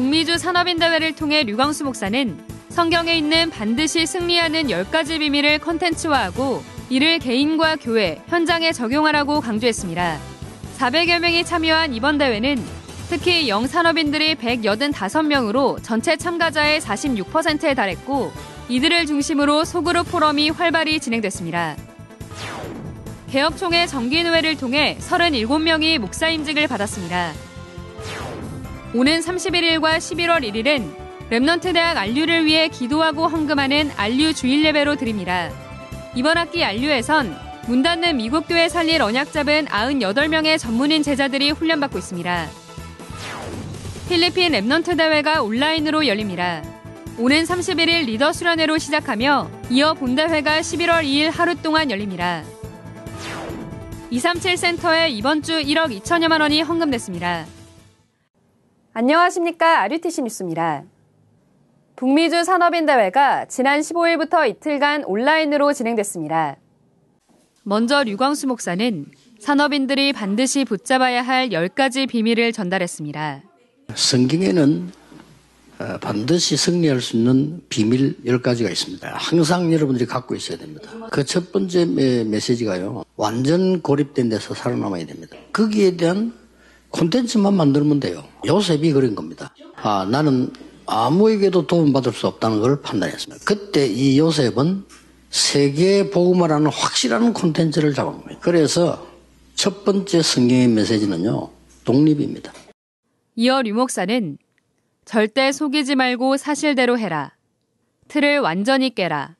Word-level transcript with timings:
북미주 0.00 0.38
산업인대회를 0.38 1.14
통해 1.14 1.42
류광수 1.42 1.84
목사는 1.84 2.38
성경에 2.70 3.18
있는 3.18 3.50
반드시 3.50 4.06
승리하는 4.06 4.68
10가지 4.68 5.18
비밀을 5.18 5.58
컨텐츠화하고 5.58 6.62
이를 6.88 7.18
개인과 7.18 7.76
교회, 7.76 8.22
현장에 8.28 8.72
적용하라고 8.72 9.42
강조했습니다. 9.42 10.18
400여 10.78 11.18
명이 11.18 11.44
참여한 11.44 11.92
이번 11.92 12.16
대회는 12.16 12.64
특히 13.10 13.50
영산업인들이 13.50 14.36
185명으로 14.36 15.82
전체 15.82 16.16
참가자의 16.16 16.80
46%에 16.80 17.74
달했고 17.74 18.32
이들을 18.70 19.04
중심으로 19.04 19.66
소그룹 19.66 20.10
포럼이 20.10 20.48
활발히 20.48 20.98
진행됐습니다. 20.98 21.76
개혁총회 23.30 23.86
정기노회를 23.86 24.56
통해 24.56 24.96
37명이 24.98 25.98
목사임직을 25.98 26.68
받았습니다. 26.68 27.49
오는 28.92 29.20
31일과 29.20 29.98
11월 29.98 30.42
1일은 30.42 30.92
Remnant 31.30 31.72
대학 31.74 31.96
RU를 31.96 32.44
위해 32.44 32.68
기도하고 32.68 33.28
헌금하는 33.28 33.92
RU 33.96 34.34
주일 34.34 34.64
예배로 34.64 34.96
드립니다. 34.96 35.48
이번 36.16 36.36
학기 36.36 36.64
RU에선 36.64 37.36
문 37.68 37.84
닫는 37.84 38.16
미국 38.16 38.48
교회 38.48 38.68
살릴 38.68 39.00
언약 39.00 39.30
잡은 39.30 39.66
98명의 39.66 40.58
전문인 40.58 41.04
제자들이 41.04 41.52
훈련받고 41.52 41.98
있습니다. 41.98 42.48
필리핀 44.08 44.52
Remnant 44.52 44.96
대회가 44.96 45.40
온라인으로 45.42 46.08
열립니다. 46.08 46.64
오는 47.16 47.44
31일 47.44 48.06
리더 48.06 48.32
수련회로 48.32 48.78
시작하며 48.78 49.50
이어 49.70 49.94
본대회가 49.94 50.60
11월 50.60 51.04
2일 51.04 51.30
하루 51.30 51.54
동안 51.54 51.92
열립니다. 51.92 52.42
237 54.10 54.56
센터에 54.56 55.10
이번 55.10 55.42
주 55.42 55.52
1억 55.62 55.96
2천여만 56.00 56.40
원이 56.40 56.62
헌금됐습니다. 56.62 57.46
안녕하십니까. 58.92 59.80
아류티시 59.82 60.22
뉴스입니다. 60.22 60.84
북미주 61.96 62.44
산업인 62.44 62.86
대회가 62.86 63.44
지난 63.46 63.80
15일부터 63.80 64.48
이틀간 64.48 65.04
온라인으로 65.04 65.72
진행됐습니다. 65.72 66.56
먼저 67.62 68.02
류광수 68.02 68.46
목사는 68.46 69.06
산업인들이 69.38 70.12
반드시 70.12 70.64
붙잡아야 70.64 71.22
할 71.22 71.50
10가지 71.50 72.08
비밀을 72.08 72.52
전달했습니다. 72.52 73.42
성경에는 73.94 74.90
어, 75.78 75.98
반드시 76.00 76.56
승리할 76.58 77.00
수 77.00 77.16
있는 77.16 77.62
비밀 77.70 78.16
10가지가 78.24 78.70
있습니다. 78.70 79.14
항상 79.14 79.72
여러분들이 79.72 80.06
갖고 80.06 80.34
있어야 80.34 80.58
됩니다. 80.58 80.90
그 81.10 81.24
첫 81.24 81.52
번째 81.52 81.84
메시지가요. 82.24 83.04
완전 83.16 83.80
고립된 83.80 84.28
데서 84.28 84.52
살아남아야 84.54 85.06
됩니다. 85.06 85.36
거기에 85.52 85.96
대한 85.96 86.34
콘텐츠만 86.90 87.54
만들면 87.54 88.00
돼요. 88.00 88.24
요셉이 88.46 88.92
그런 88.92 89.14
겁니다. 89.14 89.54
아, 89.76 90.06
나는 90.10 90.52
아무에게도 90.86 91.66
도움받을 91.66 92.12
수 92.12 92.26
없다는 92.26 92.60
걸 92.60 92.82
판단했습니다. 92.82 93.44
그때 93.44 93.86
이 93.86 94.18
요셉은 94.18 94.84
세계 95.30 96.10
복음을 96.10 96.50
하는 96.50 96.66
확실한 96.70 97.32
콘텐츠를 97.32 97.94
잡은 97.94 98.20
거예요. 98.22 98.38
그래서 98.40 99.06
첫 99.54 99.84
번째 99.84 100.22
성경의 100.22 100.68
메시지는요, 100.68 101.50
독립입니다. 101.84 102.52
이어 103.36 103.62
류 103.62 103.74
목사는 103.74 104.38
절대 105.04 105.52
속이지 105.52 105.94
말고 105.94 106.36
사실대로 106.36 106.98
해라. 106.98 107.32
틀을 108.08 108.40
완전히 108.40 108.94
깨라. 108.94 109.36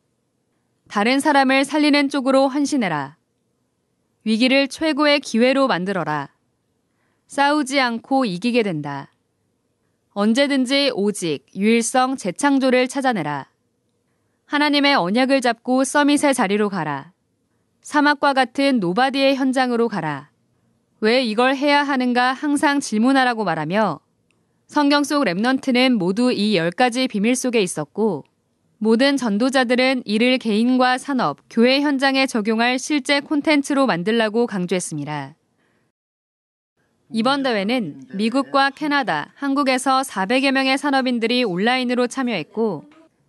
다른 0.88 1.20
사람을 1.20 1.64
살리는 1.64 2.08
쪽으로 2.08 2.48
헌신해라. 2.48 3.16
위기를 4.24 4.68
최고의 4.68 5.20
기회로 5.20 5.66
만들어라. 5.66 6.28
싸우지 7.30 7.78
않고 7.78 8.24
이기게 8.24 8.64
된다. 8.64 9.12
언제든지 10.14 10.90
오직 10.94 11.46
유일성 11.54 12.16
재창조를 12.16 12.88
찾아내라. 12.88 13.46
하나님의 14.46 14.96
언약을 14.96 15.40
잡고 15.40 15.84
summit의 15.84 16.34
자리로 16.34 16.68
가라. 16.68 17.12
사막과 17.82 18.32
같은 18.32 18.80
nobody의 18.80 19.36
현장으로 19.36 19.86
가라. 19.86 20.30
왜 20.98 21.22
이걸 21.22 21.54
해야 21.54 21.84
하는가 21.84 22.32
항상 22.32 22.80
질문하라고 22.80 23.44
말하며 23.44 24.00
성경 24.66 25.04
속 25.04 25.22
랩넌트는 25.22 25.92
모두 25.92 26.32
이 26.32 26.58
10가지 26.58 27.08
비밀 27.08 27.36
속에 27.36 27.62
있었고 27.62 28.24
모든 28.78 29.16
전도자들은 29.16 30.02
이를 30.04 30.36
개인과 30.38 30.98
산업, 30.98 31.38
교회 31.48 31.80
현장에 31.80 32.26
적용할 32.26 32.80
실제 32.80 33.20
콘텐츠로 33.20 33.86
만들라고 33.86 34.48
강조했습니다. 34.48 35.36
이번 37.12 37.42
대회는 37.42 38.02
미국과 38.12 38.70
캐나다, 38.70 39.32
한국에서 39.34 40.02
400여 40.02 40.52
명의 40.52 40.78
산업인들이 40.78 41.42
온라인으로 41.42 42.06
참여했고 42.06 42.84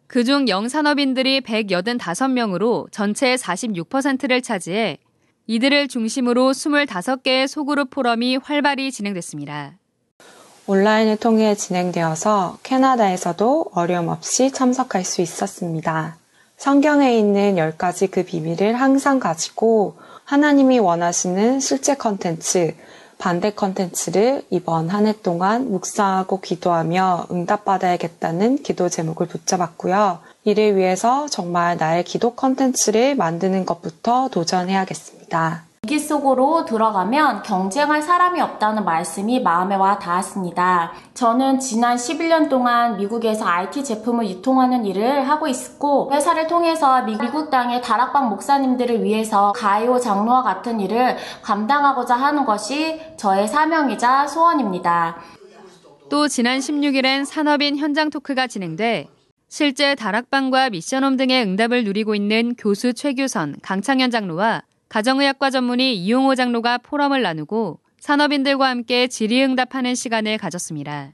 그중 0.06 0.48
영산업인들이 0.48 1.42
185명으로 1.42 2.92
전체의 2.92 3.40
46%를 3.40 4.42
차지해 4.44 5.00
이들을 5.48 5.88
중심으로 5.88 6.52
25개의 6.52 7.48
소그룹 7.48 7.90
포럼이 7.90 8.38
활발히 8.38 8.92
진행됐습니다. 8.92 9.74
온라인을 10.68 11.18
통해 11.18 11.56
진행되어서 11.56 12.60
캐나다에서도 12.62 13.72
어려움 13.74 14.10
없이 14.10 14.52
참석할 14.52 15.04
수 15.04 15.22
있었습니다. 15.22 16.18
성경에 16.56 17.18
있는 17.18 17.56
10가지 17.56 18.12
그 18.12 18.24
비밀을 18.24 18.76
항상 18.76 19.20
가지고 19.20 19.98
하나님이 20.26 20.78
원하시는 20.78 21.60
실제 21.60 21.96
컨텐츠, 21.96 22.76
반대 23.22 23.52
컨텐츠를 23.52 24.42
이번 24.50 24.90
한 24.90 25.06
해 25.06 25.14
동안 25.22 25.70
묵상하고 25.70 26.42
기도하며 26.42 27.28
응답받아야겠다는 27.32 28.64
기도 28.64 28.90
제목을 28.90 29.28
붙잡았고요. 29.28 30.20
이를 30.44 30.76
위해서 30.76 31.28
정말 31.28 31.78
나의 31.78 32.04
기도 32.04 32.34
컨텐츠를 32.34 33.16
만드는 33.16 33.68
것부터 33.68 34.30
도전해야겠습니다. 34.30 35.71
위기 35.84 35.98
속으로 35.98 36.64
들어가면 36.66 37.42
경쟁할 37.42 38.04
사람이 38.04 38.40
없다는 38.40 38.86
말씀이 38.86 39.42
마음에 39.42 39.76
와 39.76 39.98
닿았습니다. 39.98 40.94
저는 41.16 41.60
지난 41.60 41.98
11년 41.98 42.50
동안 42.50 42.98
미국에서 42.98 43.48
IT 43.48 43.84
제품을 43.84 44.30
유통하는 44.30 44.86
일을 44.86 45.28
하고 45.28 45.48
있었고 45.48 46.14
회사를 46.14 46.46
통해서 46.46 47.02
미국 47.02 47.50
땅의 47.50 47.82
다락방 47.82 48.30
목사님들을 48.30 49.04
위해서 49.04 49.54
가이오 49.54 49.98
장로와 49.98 50.44
같은 50.44 50.80
일을 50.80 51.18
감당하고자 51.42 52.16
하는 52.16 52.46
것이 52.46 53.02
저의 53.18 53.48
사명이자 53.48 54.28
소원입니다. 54.28 55.18
또 56.12 56.28
지난 56.28 56.60
16일엔 56.60 57.26
산업인 57.26 57.76
현장 57.78 58.12
토크가 58.12 58.46
진행돼 58.46 59.08
실제 59.50 59.96
다락방과 59.96 60.70
미션홈 60.70 61.18
등의 61.18 61.42
응답을 61.44 61.84
누리고 61.86 62.14
있는 62.14 62.54
교수 62.56 62.94
최규선, 62.94 63.56
강창현 63.64 64.12
장로와 64.12 64.62
가정의학과 64.92 65.52
전문의 65.52 65.96
이용호 65.96 66.36
장로가 66.36 66.80
포럼을 66.80 67.22
나누고 67.22 67.80
산업인들과 67.98 68.68
함께 68.68 69.08
질의응답하는 69.08 69.96
시간을 69.96 70.38
가졌습니다. 70.38 71.14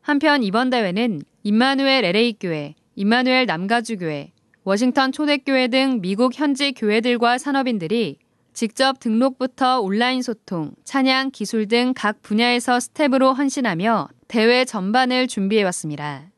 한편 0.00 0.44
이번 0.44 0.70
대회는 0.70 1.22
임마누엘 1.42 2.04
LA교회, 2.04 2.76
임마누엘 2.94 3.46
남가주 3.46 3.96
교회, 3.96 4.30
워싱턴 4.62 5.10
초대교회 5.10 5.66
등 5.66 6.00
미국 6.00 6.38
현지 6.38 6.70
교회들과 6.70 7.38
산업인들이 7.38 8.18
직접 8.52 9.00
등록부터 9.00 9.80
온라인 9.80 10.22
소통, 10.22 10.70
찬양, 10.84 11.32
기술 11.32 11.66
등 11.66 11.94
각 11.96 12.22
분야에서 12.22 12.78
스텝으로 12.78 13.32
헌신하며 13.32 14.10
대회 14.28 14.64
전반을 14.64 15.26
준비해왔습니다. 15.26 16.30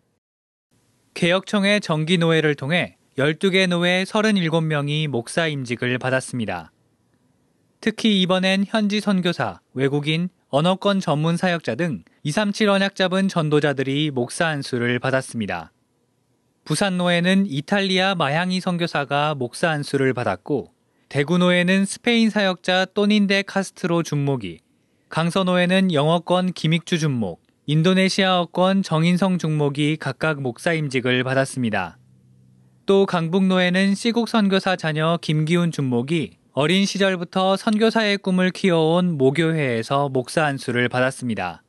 개혁총회 1.12 1.82
정기 1.82 2.16
노회를 2.16 2.54
통해 2.54 2.97
12개 3.20 3.66
노회 3.66 4.03
37명이 4.04 5.06
목사 5.06 5.47
임직을 5.47 5.98
받았습니다. 5.98 6.72
특히 7.83 8.22
이번엔 8.22 8.65
현지 8.66 9.03
선교사, 9.03 9.60
외국인, 9.74 10.30
언어권 10.48 11.00
전문 11.00 11.36
사역자 11.36 11.74
등 11.74 12.03
237 12.22 12.71
언약 12.71 12.97
잡은 12.97 13.28
전도자들이 13.28 14.10
목사 14.10 14.47
안수를 14.47 14.98
받았습니다. 15.00 15.71
부산노회는 16.65 17.45
이탈리아 17.47 18.15
마향이 18.15 18.59
선교사가 18.59 19.34
목사 19.34 19.68
안수를 19.68 20.15
받았고 20.15 20.72
대구노회는 21.10 21.84
스페인 21.84 22.30
사역자 22.30 22.86
또닌데 22.95 23.42
카스트로 23.42 24.03
중목이, 24.03 24.60
강서노회는 25.10 25.92
영어권 25.92 26.54
김익주 26.54 26.98
중목, 26.98 27.42
인도네시아어권 27.66 28.83
정인성 28.83 29.36
중목이 29.36 29.98
각각 30.00 30.41
목사 30.41 30.72
임직을 30.72 31.22
받았습니다. 31.22 31.99
또 32.86 33.06
강북노회는 33.06 33.94
시국 33.94 34.28
선교사 34.28 34.77
자녀 34.77 35.18
김기훈 35.21 35.71
중목이 35.71 36.38
어린 36.53 36.84
시절부터 36.84 37.56
선교사의 37.56 38.18
꿈을 38.18 38.50
키워온 38.50 39.16
모교회에서 39.16 40.09
목사 40.09 40.44
안수를 40.44 40.88
받았습니다. 40.88 41.62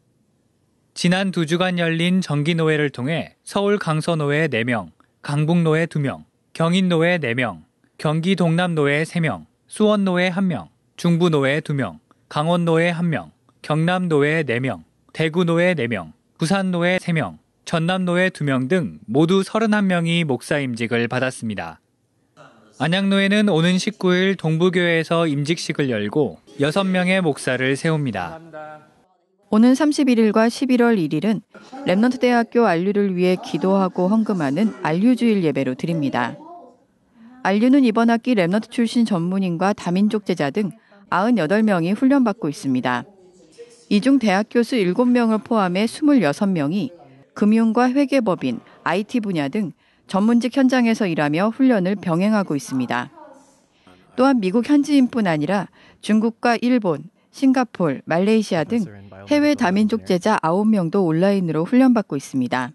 지난 0.94 1.32
두 1.32 1.46
주간 1.46 1.78
열린 1.78 2.22
정기노회를 2.22 2.90
통해 2.90 3.36
서울 3.44 3.78
강서노회 3.78 4.48
4명, 4.48 4.92
강북노회 5.22 5.86
2명, 5.86 6.24
경인노회 6.54 7.20
4명, 7.20 7.64
경기 7.98 8.36
동남노회 8.36 9.04
3명, 9.04 9.46
수원노회 9.68 10.32
1명, 10.32 10.70
중부노회 10.98 11.62
2명, 11.62 12.00
강원노회 12.30 12.94
1명, 12.94 13.32
경남노회 13.62 14.44
4명, 14.44 14.84
대구노회 15.14 15.76
4명, 15.76 16.14
부산노회 16.40 16.98
3명, 16.98 17.38
전남노회 17.66 18.30
2명 18.30 18.68
등 18.70 19.00
모두 19.06 19.42
31명이 19.42 20.26
목사 20.26 20.60
임직을 20.60 21.08
받았습니다. 21.08 21.80
안양노회는 22.80 23.50
오는 23.50 23.76
19일 23.76 24.38
동부교회에서 24.38 25.28
임직식을 25.28 25.90
열고 25.90 26.40
6명의 26.60 27.22
목사를 27.22 27.76
세웁니다. 27.76 28.40
오는 29.52 29.74
31일과 29.74 30.48
11월 30.48 30.98
1일은 31.10 31.42
Remnant 31.86 32.20
대학교 32.20 32.66
RU를 32.66 33.16
위해 33.16 33.36
기도하고 33.46 34.08
헌금하는 34.08 34.74
RU주일 34.82 35.44
예배로 35.44 35.76
드립니다. 35.76 36.36
RU는 37.44 37.84
이번 37.84 38.10
학기 38.10 38.34
Remnant 38.34 38.72
출신 38.72 39.06
전문인과 39.06 39.74
다민족 39.74 40.26
제자 40.26 40.50
등 40.50 40.72
98명이 41.10 41.96
훈련받고 41.96 42.50
있습니다. 42.50 43.04
이 43.90 44.00
중 44.00 44.20
대학 44.20 44.48
교수 44.50 44.78
7명을 44.78 45.44
포함해 45.44 45.86
26명이 45.86 46.90
금융과 47.34 47.92
회계법인, 47.92 48.60
IT 48.84 49.22
분야 49.22 49.48
등 49.48 49.72
전문직 50.08 50.56
현장에서 50.56 51.08
일하며 51.08 51.50
훈련을 51.50 51.96
병행하고 51.96 52.56
있습니다. 52.56 53.12
또한 54.16 54.40
미국 54.40 54.68
현지인뿐 54.68 55.28
아니라 55.28 55.68
중국과 56.02 56.58
일본, 56.62 57.04
싱가폴, 57.32 58.02
말레이시아 58.06 58.66
등 58.66 58.84
해외 59.30 59.56
다민족 59.56 60.06
제자 60.06 60.38
9명도 60.38 61.06
온라인으로 61.06 61.64
훈련받고 61.64 62.18
있습니다. 62.18 62.72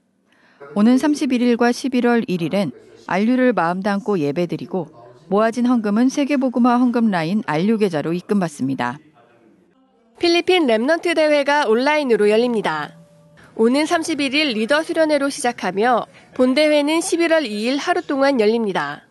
오는 0.75 0.97
31일과 0.97 1.71
11월 1.71 2.29
1일엔 2.29 2.73
RU를 3.07 3.53
마음 3.53 3.83
담고 3.83 4.19
예배드리고 4.19 4.89
모아진 5.29 5.67
헌금은 5.67 6.09
세계복음화 6.09 6.79
헌금 6.79 7.11
라인 7.11 7.43
RU 7.47 7.79
계좌로 7.79 8.13
입금받습니다. 8.13 8.99
필리핀 10.19 10.67
Remnant 10.67 11.15
대회가 11.15 11.67
온라인으로 11.67 12.31
열립니다. 12.31 12.97
오는 13.59 13.85
31일 13.85 14.53
리더 14.53 14.83
수련회로 14.83 15.31
시작하며 15.31 16.07
본대회는 16.35 16.99
11월 17.01 17.49
2일 17.49 17.79
하루 17.81 18.03
동안 18.03 18.39
열립니다. 18.39 19.03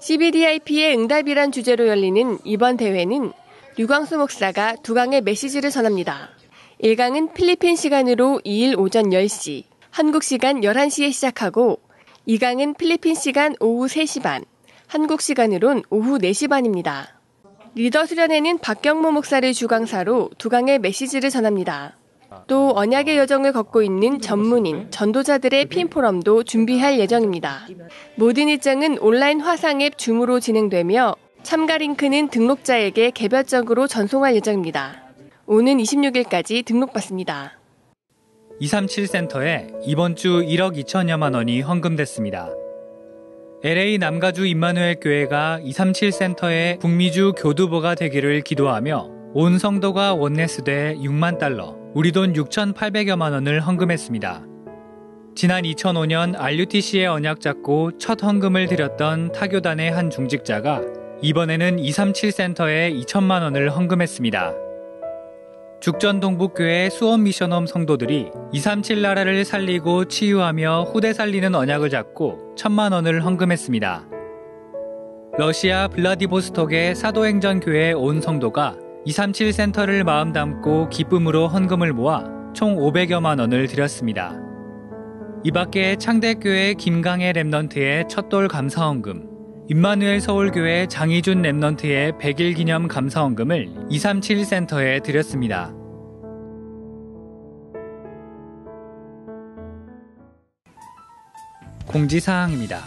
CBDIP의 0.00 0.96
응답이란 0.96 1.52
주제로 1.52 1.86
열리는 1.86 2.38
이번 2.44 2.78
대회는 2.78 3.32
류광수 3.76 4.16
목사가 4.16 4.74
두 4.82 4.94
강의 4.94 5.20
메시지를 5.20 5.68
전합니다. 5.68 6.30
1강은 6.82 7.34
필리핀 7.34 7.76
시간으로 7.76 8.40
2일 8.46 8.78
오전 8.78 9.10
10시, 9.10 9.64
한국 9.90 10.22
시간 10.22 10.62
11시에 10.62 11.12
시작하고 11.12 11.78
2강은 12.26 12.78
필리핀 12.78 13.14
시간 13.14 13.54
오후 13.60 13.84
3시 13.84 14.22
반, 14.22 14.46
한국 14.86 15.20
시간으론 15.20 15.82
오후 15.90 16.16
4시 16.16 16.48
반입니다. 16.48 17.20
리더 17.74 18.06
수련회는 18.06 18.60
박경모 18.60 19.12
목사를 19.12 19.52
주강사로 19.52 20.30
두 20.38 20.48
강의 20.48 20.78
메시지를 20.78 21.28
전합니다. 21.28 21.98
또 22.46 22.72
언약의 22.76 23.16
여정을 23.18 23.52
걷고 23.52 23.82
있는 23.82 24.20
전문인, 24.20 24.90
전도자들의 24.90 25.66
핀포럼도 25.66 26.44
준비할 26.44 26.98
예정입니다. 26.98 27.66
모든 28.16 28.48
일정은 28.48 28.98
온라인 28.98 29.40
화상 29.40 29.80
앱 29.80 29.98
줌으로 29.98 30.40
진행되며 30.40 31.16
참가 31.42 31.78
링크는 31.78 32.28
등록자에게 32.28 33.10
개별적으로 33.10 33.86
전송할 33.86 34.34
예정입니다. 34.36 35.02
오는 35.46 35.76
26일까지 35.76 36.64
등록받습니다. 36.64 37.58
237 38.60 39.06
센터에 39.06 39.68
이번 39.84 40.16
주 40.16 40.42
1억 40.42 40.76
2천여만 40.76 41.34
원이 41.34 41.60
헌금됐습니다. 41.60 42.50
LA 43.62 43.98
남가주 43.98 44.46
임마누엘 44.46 45.00
교회가 45.00 45.60
237 45.62 46.12
센터의 46.12 46.78
북미주 46.78 47.32
교두보가 47.36 47.94
되기를 47.94 48.42
기도하며 48.42 49.10
온 49.32 49.58
성도가 49.58 50.14
원내스돼 50.14 50.96
6만 50.98 51.38
달러, 51.38 51.76
우리 51.94 52.10
돈 52.10 52.32
6,800여만 52.32 53.30
원을 53.30 53.60
헌금했습니다. 53.60 54.42
지난 55.36 55.62
2005년 55.62 56.34
RUTC의 56.36 57.06
언약 57.06 57.40
잡고 57.40 57.98
첫 57.98 58.20
헌금을 58.20 58.66
드렸던 58.66 59.30
타교단의 59.30 59.92
한 59.92 60.10
중직자가 60.10 60.82
이번에는 61.22 61.78
237 61.78 62.32
센터에 62.32 62.92
2천만 62.92 63.42
원을 63.42 63.70
헌금했습니다. 63.70 64.54
죽전 65.80 66.18
동북교회 66.18 66.90
수원 66.90 67.22
미션홈 67.22 67.66
성도들이 67.66 68.32
237 68.52 69.00
나라를 69.00 69.44
살리고 69.44 70.06
치유하며 70.06 70.88
후대 70.92 71.12
살리는 71.12 71.54
언약을 71.54 71.90
잡고 71.90 72.56
천만 72.56 72.90
원을 72.90 73.24
헌금했습니다. 73.24 74.08
러시아 75.38 75.86
블라디보스톡의 75.86 76.96
사도행전 76.96 77.60
교회 77.60 77.92
온 77.92 78.20
성도가 78.20 78.83
237 79.06 79.52
센터를 79.52 80.02
마음 80.02 80.32
담고 80.32 80.88
기쁨으로 80.88 81.48
헌금을 81.48 81.92
모아 81.92 82.24
총 82.54 82.76
500여만 82.76 83.38
원을 83.38 83.66
드렸습니다. 83.66 84.34
이 85.42 85.50
밖에 85.50 85.96
창대교회 85.96 86.72
김강의 86.74 87.34
Remnant의 87.34 88.08
첫돌 88.08 88.48
감사헌금, 88.48 89.66
임마누엘 89.68 90.20
서울교회 90.20 90.86
장희준 90.86 91.42
Remnant의 91.42 92.18
100일 92.18 92.56
기념 92.56 92.88
감사헌금을 92.88 93.88
237 93.90 94.44
센터에 94.46 95.00
드렸습니다. 95.00 95.74
공지사항입니다. 101.86 102.80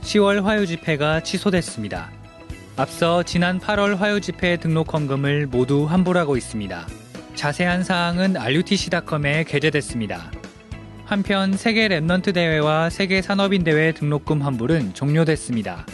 10월 0.00 0.42
화요 0.42 0.66
집회가 0.66 1.20
취소됐습니다. 1.20 2.10
앞서 2.78 3.22
지난 3.22 3.58
8월 3.58 3.96
화요 3.96 4.20
집회 4.20 4.58
등록 4.58 4.92
헌금을 4.92 5.46
모두 5.46 5.86
환불하고 5.86 6.36
있습니다. 6.36 6.86
자세한 7.34 7.82
사항은 7.82 8.36
RUTC.com에 8.36 9.44
게재됐습니다. 9.44 10.30
한편 11.06 11.56
세계 11.56 11.88
Remnant 11.88 12.34
대회와 12.34 12.90
세계 12.90 13.22
산업인 13.22 13.64
대회 13.64 13.92
등록금 13.92 14.42
환불은 14.42 14.92
종료됐습니다. 14.92 15.86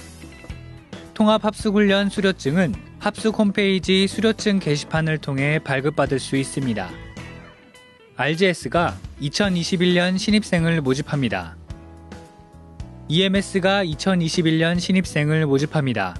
통합 1.15 1.45
합숙훈련 1.45 2.09
수료증은 2.09 2.75
합숙 2.99 3.39
홈페이지 3.39 4.09
수료증 4.09 4.59
게시판을 4.59 5.19
통해 5.19 5.61
발급받을 5.61 6.19
수 6.19 6.37
있습니다. 6.37 6.91
RGS가 8.17 8.97
2021년 9.21 10.19
신입생을 10.19 10.81
모집합니다. 10.81 11.57
EMS가 13.07 13.85
2021년 13.85 14.81
신입생을 14.81 15.47
모집합니다. 15.47 16.17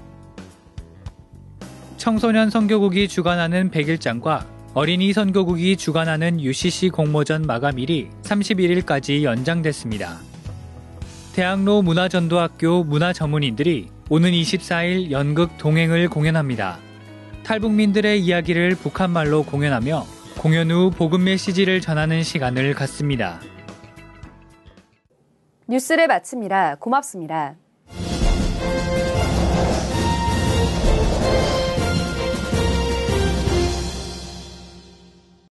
청소년 2.03 2.51
선교국이 2.51 3.07
주관하는 3.07 3.71
100일장과 3.71 4.45
어린이 4.75 5.13
선교국이 5.13 5.77
주관하는 5.77 6.41
UCC 6.41 6.89
공모전 6.89 7.43
마감일이 7.43 8.09
31일까지 8.25 9.23
연장됐습니다. 9.23 10.19
대학로 11.33 11.81
문화전도학교 11.81 12.83
문화전문인들이 12.83 13.89
오는 14.11 14.33
24일 14.33 15.13
연극 15.13 15.57
동행을 15.59 16.09
공연합니다. 16.09 16.79
탈북민들의 17.45 18.21
이야기를 18.21 18.71
북한말로 18.71 19.45
공연하며 19.45 20.05
공연 20.39 20.73
후 20.73 20.91
복음 20.91 21.23
메시지를 21.23 21.81
전하는 21.81 22.25
시간을 22.25 22.75
갖습니다. 22.75 23.39
뉴스를 25.69 26.09
마칩니다. 26.09 26.75
고맙습니다. 26.81 27.62